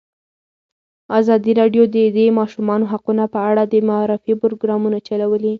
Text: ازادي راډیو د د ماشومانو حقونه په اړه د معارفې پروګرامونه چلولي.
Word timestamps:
ازادي 1.19 1.51
راډیو 1.61 1.83
د 1.95 1.97
د 2.17 2.19
ماشومانو 2.39 2.85
حقونه 2.91 3.23
په 3.33 3.39
اړه 3.49 3.63
د 3.73 3.75
معارفې 3.89 4.33
پروګرامونه 4.43 4.97
چلولي. 5.07 5.49